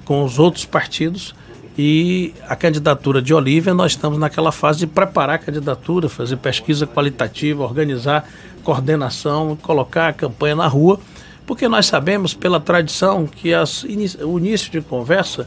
com 0.06 0.24
os 0.24 0.38
outros 0.38 0.64
partidos 0.64 1.34
e 1.76 2.32
a 2.48 2.56
candidatura 2.56 3.20
de 3.20 3.34
Olívia, 3.34 3.74
nós 3.74 3.92
estamos 3.92 4.18
naquela 4.18 4.50
fase 4.50 4.78
de 4.78 4.86
preparar 4.86 5.36
a 5.36 5.38
candidatura, 5.38 6.08
fazer 6.08 6.38
pesquisa 6.38 6.86
qualitativa, 6.86 7.62
organizar 7.62 8.26
coordenação, 8.64 9.56
colocar 9.60 10.08
a 10.08 10.12
campanha 10.14 10.56
na 10.56 10.66
rua, 10.66 10.98
porque 11.46 11.68
nós 11.68 11.86
sabemos 11.86 12.32
pela 12.32 12.58
tradição 12.58 13.26
que 13.26 13.52
as, 13.52 13.84
o 13.84 14.38
início 14.38 14.72
de 14.72 14.80
conversa 14.80 15.46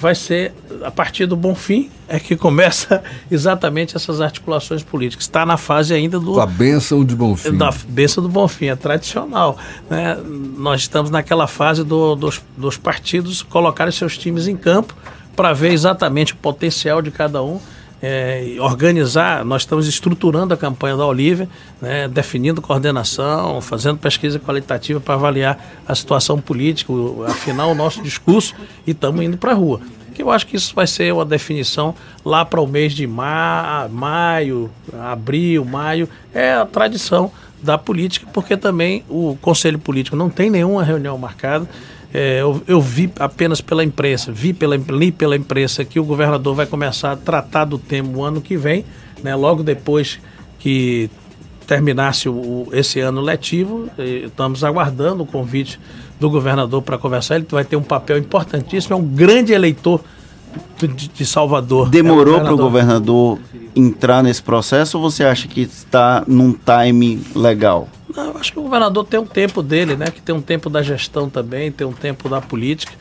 vai 0.00 0.14
ser 0.14 0.52
a 0.82 0.90
partir 0.90 1.26
do 1.26 1.36
Bonfim 1.36 1.90
é 2.08 2.18
que 2.18 2.34
começa 2.34 3.02
exatamente 3.30 3.94
essas 3.94 4.20
articulações 4.20 4.82
políticas. 4.82 5.24
Está 5.26 5.44
na 5.44 5.58
fase 5.58 5.92
ainda 5.92 6.18
do. 6.18 6.40
A 6.40 6.46
bênção 6.46 7.04
de 7.04 7.14
Bonfim. 7.14 7.52
Da 7.52 7.70
bênção 7.86 8.22
do 8.22 8.28
Bonfim, 8.28 8.66
é 8.66 8.76
tradicional. 8.76 9.58
Né? 9.90 10.16
Nós 10.56 10.80
estamos 10.80 11.10
naquela 11.10 11.46
fase 11.46 11.84
do, 11.84 12.16
dos, 12.16 12.40
dos 12.56 12.78
partidos 12.78 13.42
colocarem 13.42 13.92
seus 13.92 14.16
times 14.16 14.48
em 14.48 14.56
campo 14.56 14.96
para 15.36 15.52
ver 15.52 15.72
exatamente 15.72 16.32
o 16.32 16.36
potencial 16.36 17.02
de 17.02 17.10
cada 17.10 17.42
um 17.42 17.60
é, 18.02 18.56
organizar, 18.58 19.44
nós 19.44 19.62
estamos 19.62 19.86
estruturando 19.86 20.54
a 20.54 20.56
campanha 20.56 20.96
da 20.96 21.04
Olívia, 21.04 21.48
né, 21.80 22.08
definindo 22.08 22.62
coordenação, 22.62 23.60
fazendo 23.60 23.98
pesquisa 23.98 24.38
qualitativa 24.38 25.00
para 25.00 25.14
avaliar 25.14 25.58
a 25.86 25.94
situação 25.94 26.40
política, 26.40 26.92
afinar 27.26 27.66
o 27.66 27.74
nosso 27.74 28.02
discurso 28.02 28.54
e 28.86 28.92
estamos 28.92 29.22
indo 29.22 29.36
para 29.36 29.52
a 29.52 29.54
rua. 29.54 29.80
Que 30.14 30.22
eu 30.22 30.30
acho 30.30 30.46
que 30.46 30.56
isso 30.56 30.74
vai 30.74 30.86
ser 30.86 31.12
uma 31.12 31.24
definição 31.24 31.94
lá 32.24 32.44
para 32.44 32.60
o 32.60 32.66
mês 32.66 32.92
de 32.92 33.06
ma 33.06 33.86
maio, 33.90 34.70
abril, 34.98 35.64
maio, 35.64 36.08
é 36.34 36.54
a 36.54 36.66
tradição 36.66 37.30
da 37.62 37.76
política, 37.76 38.26
porque 38.32 38.56
também 38.56 39.04
o 39.08 39.36
Conselho 39.40 39.78
Político 39.78 40.16
não 40.16 40.30
tem 40.30 40.50
nenhuma 40.50 40.82
reunião 40.82 41.16
marcada. 41.18 41.68
É, 42.12 42.40
eu, 42.40 42.60
eu, 42.66 42.80
vi 42.80 43.12
apenas 43.18 43.60
pela 43.60 43.84
imprensa, 43.84 44.32
vi 44.32 44.52
pela, 44.52 44.76
li 44.76 45.12
pela 45.12 45.36
imprensa 45.36 45.84
que 45.84 46.00
o 46.00 46.04
governador 46.04 46.56
vai 46.56 46.66
começar 46.66 47.12
a 47.12 47.16
tratar 47.16 47.64
do 47.64 47.78
tema 47.78 48.18
o 48.18 48.24
ano 48.24 48.40
que 48.40 48.56
vem, 48.56 48.84
né, 49.22 49.34
logo 49.36 49.62
depois 49.62 50.18
que 50.58 51.08
terminasse 51.66 52.28
o, 52.28 52.66
esse 52.72 52.98
ano 52.98 53.20
letivo. 53.20 53.88
Estamos 53.96 54.64
aguardando 54.64 55.22
o 55.22 55.26
convite 55.26 55.78
do 56.18 56.28
governador 56.28 56.82
para 56.82 56.98
conversar. 56.98 57.36
Ele 57.36 57.46
vai 57.48 57.64
ter 57.64 57.76
um 57.76 57.82
papel 57.82 58.18
importantíssimo, 58.18 58.94
é 58.94 58.98
um 58.98 59.06
grande 59.06 59.52
eleitor 59.52 60.00
de, 61.14 61.26
Salvador. 61.26 61.88
Demorou 61.88 62.38
é 62.38 62.40
para 62.40 62.54
o 62.54 62.56
governador 62.56 63.38
entrar 63.74 64.22
nesse 64.22 64.42
processo 64.42 64.98
ou 64.98 65.10
você 65.10 65.24
acha 65.24 65.46
que 65.46 65.60
está 65.62 66.24
num 66.26 66.52
time 66.52 67.20
legal? 67.34 67.88
Não, 68.14 68.36
acho 68.36 68.52
que 68.52 68.58
o 68.58 68.62
governador 68.62 69.04
tem 69.04 69.20
um 69.20 69.26
tempo 69.26 69.62
dele, 69.62 69.96
né? 69.96 70.06
Que 70.06 70.20
tem 70.20 70.34
um 70.34 70.42
tempo 70.42 70.68
da 70.68 70.82
gestão 70.82 71.30
também, 71.30 71.70
tem 71.70 71.86
um 71.86 71.92
tempo 71.92 72.28
da 72.28 72.40
política. 72.40 72.92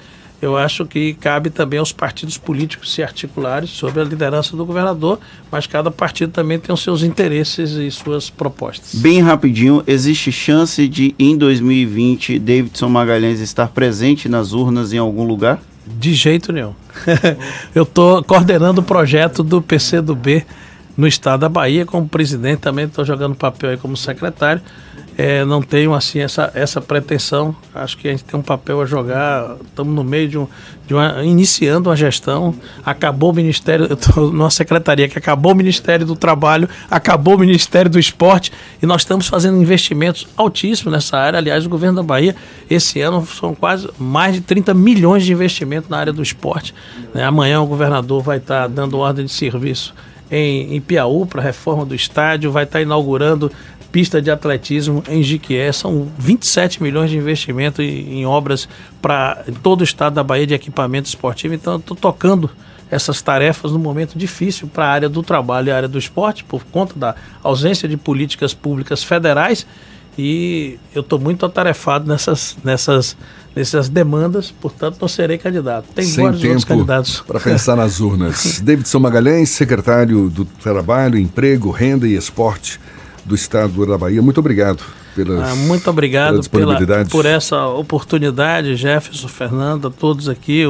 Eu 0.41 0.55
acho 0.55 0.85
que 0.85 1.15
cabe 1.15 1.49
também 1.49 1.79
aos 1.79 1.91
partidos 1.91 2.37
políticos 2.37 2.93
se 2.93 3.03
articularem 3.03 3.67
sobre 3.67 3.99
a 3.99 4.05
liderança 4.05 4.55
do 4.55 4.65
governador, 4.65 5.19
mas 5.51 5.67
cada 5.67 5.91
partido 5.91 6.31
também 6.31 6.57
tem 6.57 6.73
os 6.73 6.81
seus 6.81 7.03
interesses 7.03 7.71
e 7.71 7.91
suas 7.91 8.29
propostas. 8.29 8.95
Bem 8.95 9.19
rapidinho, 9.19 9.83
existe 9.85 10.31
chance 10.31 10.87
de 10.87 11.13
em 11.19 11.37
2020 11.37 12.39
Davidson 12.39 12.87
Magalhães 12.87 13.41
estar 13.41 13.67
presente 13.67 14.29
nas 14.29 14.53
urnas 14.53 14.93
em 14.93 14.97
algum 14.97 15.25
lugar? 15.25 15.61
De 15.97 16.13
jeito 16.13 16.51
nenhum. 16.51 16.73
Eu 17.73 17.83
estou 17.83 18.23
coordenando 18.23 18.81
o 18.81 18.83
projeto 18.83 19.43
do 19.43 19.61
PCdoB 19.61 20.45
no 20.99 21.07
estado 21.07 21.39
da 21.39 21.49
Bahia 21.49 21.85
como 21.85 22.09
presidente, 22.09 22.59
também 22.59 22.83
estou 22.83 23.05
jogando 23.05 23.33
papel 23.33 23.69
aí 23.69 23.77
como 23.77 23.95
secretário. 23.95 24.61
É, 25.17 25.45
não 25.45 25.61
tenho 25.61 25.93
assim 25.93 26.19
essa, 26.19 26.51
essa 26.53 26.81
pretensão. 26.81 27.55
Acho 27.73 27.97
que 27.97 28.09
a 28.09 28.11
gente 28.11 28.25
tem 28.25 28.37
um 28.37 28.43
papel 28.43 28.81
a 28.81 28.85
jogar. 28.85 29.55
Estamos 29.65 29.93
no 29.93 30.03
meio 30.03 30.27
de, 30.27 30.37
um, 30.37 30.47
de 30.87 30.93
uma. 30.93 31.23
iniciando 31.23 31.89
uma 31.89 31.95
gestão. 31.95 32.53
Acabou 32.85 33.31
o 33.31 33.33
Ministério. 33.33 33.85
Eu 33.85 33.93
estou 33.95 34.29
numa 34.31 34.49
secretaria 34.49 35.07
que 35.07 35.17
acabou 35.17 35.53
o 35.53 35.55
Ministério 35.55 36.05
do 36.05 36.17
Trabalho, 36.17 36.67
acabou 36.91 37.35
o 37.35 37.39
Ministério 37.39 37.89
do 37.89 37.99
Esporte 37.99 38.51
e 38.81 38.85
nós 38.85 39.01
estamos 39.01 39.27
fazendo 39.27 39.61
investimentos 39.61 40.27
altíssimos 40.35 40.91
nessa 40.91 41.17
área. 41.17 41.37
Aliás, 41.37 41.65
o 41.65 41.69
governo 41.69 41.97
da 41.97 42.03
Bahia, 42.03 42.35
esse 42.69 42.99
ano, 42.99 43.25
são 43.25 43.55
quase 43.55 43.89
mais 43.97 44.35
de 44.35 44.41
30 44.41 44.73
milhões 44.73 45.25
de 45.25 45.31
investimento 45.31 45.89
na 45.89 45.97
área 45.97 46.13
do 46.13 46.21
esporte. 46.21 46.73
Né? 47.13 47.23
Amanhã 47.23 47.61
o 47.61 47.65
governador 47.65 48.21
vai 48.21 48.37
estar 48.37 48.67
dando 48.67 48.97
ordem 48.97 49.25
de 49.25 49.31
serviço 49.31 49.93
em, 50.31 50.75
em 50.75 50.81
Piauí 50.81 51.25
para 51.25 51.41
a 51.41 51.43
reforma 51.43 51.85
do 51.85 51.95
estádio, 51.95 52.51
vai 52.51 52.63
estar 52.63 52.81
inaugurando 52.81 53.51
pista 53.91 54.21
de 54.21 54.29
atletismo 54.29 55.03
em 55.07 55.23
Jiquié. 55.23 55.71
São 55.71 56.07
27 56.17 56.81
milhões 56.81 57.09
de 57.09 57.17
investimento 57.17 57.81
em, 57.81 58.19
em 58.19 58.25
obras 58.25 58.67
para 59.01 59.43
todo 59.63 59.81
o 59.81 59.83
estado 59.83 60.13
da 60.13 60.23
Bahia 60.23 60.47
de 60.47 60.53
equipamento 60.53 61.07
esportivo. 61.07 61.53
Então, 61.53 61.77
estou 61.77 61.97
tocando 61.97 62.49
essas 62.91 63.21
tarefas 63.21 63.71
num 63.71 63.79
momento 63.79 64.17
difícil 64.17 64.67
para 64.67 64.85
a 64.85 64.89
área 64.89 65.09
do 65.09 65.21
trabalho 65.21 65.67
e 65.67 65.71
a 65.71 65.75
área 65.75 65.87
do 65.87 65.99
esporte, 65.99 66.43
por 66.43 66.63
conta 66.65 66.97
da 66.97 67.15
ausência 67.43 67.87
de 67.87 67.95
políticas 67.97 68.53
públicas 68.53 69.03
federais. 69.03 69.65
E 70.17 70.77
eu 70.93 71.01
estou 71.01 71.19
muito 71.19 71.45
atarefado 71.45 72.07
nessas, 72.07 72.57
nessas, 72.63 73.15
nessas 73.55 73.89
demandas, 73.89 74.51
portanto, 74.51 74.97
não 75.01 75.07
serei 75.07 75.37
candidato. 75.37 75.85
Tem 75.93 76.05
Sem 76.05 76.23
vários 76.23 76.41
tempo 76.41 76.53
outros 76.53 76.65
candidatos. 76.65 77.21
Para 77.21 77.39
pensar 77.39 77.75
nas 77.75 77.99
urnas. 77.99 78.61
Davidson 78.63 78.99
Magalhães, 78.99 79.49
secretário 79.49 80.29
do 80.29 80.45
Trabalho, 80.45 81.17
Emprego, 81.17 81.71
Renda 81.71 82.07
e 82.07 82.15
Esporte 82.15 82.79
do 83.25 83.35
Estado 83.35 83.85
da 83.85 83.97
Bahia. 83.97 84.21
Muito 84.21 84.39
obrigado. 84.39 84.83
Pelas, 85.15 85.51
ah, 85.51 85.55
muito 85.55 85.89
obrigado 85.89 86.49
pela, 86.49 86.77
por 87.09 87.25
essa 87.25 87.67
oportunidade, 87.67 88.75
Jefferson, 88.75 89.27
Fernanda, 89.27 89.89
todos 89.89 90.29
aqui, 90.29 90.63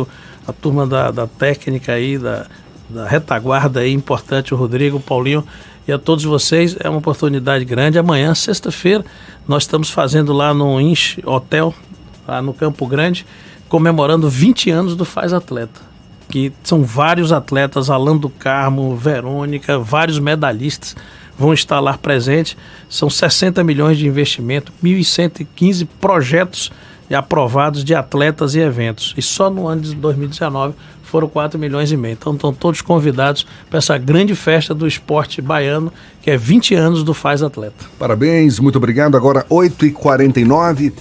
a 0.47 0.53
turma 0.53 0.87
da, 0.87 1.11
da 1.11 1.27
técnica 1.27 1.91
aí, 1.91 2.17
da, 2.17 2.47
da 2.89 3.05
retaguarda 3.05 3.81
aí, 3.81 3.93
importante, 3.93 4.53
o 4.53 4.57
Rodrigo, 4.57 4.97
o 4.97 5.01
Paulinho 5.01 5.45
e 5.87 5.91
a 5.91 5.99
todos 5.99 6.23
vocês. 6.23 6.75
É 6.79 6.89
uma 6.89 6.99
oportunidade 6.99 7.65
grande. 7.65 7.99
Amanhã, 7.99 8.33
sexta-feira, 8.33 9.03
nós 9.47 9.63
estamos 9.63 9.89
fazendo 9.89 10.33
lá 10.33 10.53
no 10.53 10.79
Inch 10.79 11.19
Hotel, 11.25 11.73
lá 12.29 12.41
no 12.41 12.53
Campo 12.53 12.85
Grande, 12.85 13.25
comemorando 13.67 14.29
20 14.29 14.69
anos 14.69 14.95
do 14.95 15.05
Faz 15.05 15.33
Atleta. 15.33 15.81
Que 16.29 16.53
são 16.63 16.83
vários 16.83 17.31
atletas, 17.31 17.89
Alan 17.89 18.15
do 18.15 18.29
Carmo, 18.29 18.95
Verônica, 18.95 19.79
vários 19.79 20.19
medalhistas 20.19 20.95
vão 21.37 21.53
estar 21.53 21.79
lá 21.79 21.97
presentes. 21.97 22.55
São 22.89 23.09
60 23.09 23.63
milhões 23.63 23.97
de 23.97 24.05
investimento, 24.05 24.71
1.115 24.83 25.87
projetos 25.99 26.71
aprovados 27.15 27.83
de 27.83 27.95
atletas 27.95 28.53
e 28.53 28.59
eventos. 28.59 29.15
E 29.17 29.21
só 29.21 29.49
no 29.49 29.67
ano 29.67 29.81
de 29.81 29.95
2019 29.95 30.75
foram 31.01 31.27
4 31.27 31.59
milhões 31.59 31.91
e 31.91 31.97
meio. 31.97 32.13
Então 32.13 32.33
estão 32.33 32.53
todos 32.53 32.81
convidados 32.81 33.47
para 33.67 33.79
essa 33.79 33.97
grande 33.97 34.35
festa 34.35 34.75
do 34.75 34.87
esporte 34.87 35.41
baiano, 35.41 35.91
que 36.21 36.29
é 36.29 36.37
20 36.37 36.75
anos 36.75 37.03
do 37.03 37.13
Faz 37.13 37.41
Atleta. 37.41 37.85
Parabéns, 37.97 38.59
muito 38.59 38.75
obrigado. 38.75 39.17
Agora 39.17 39.43
8h49. 39.49 40.93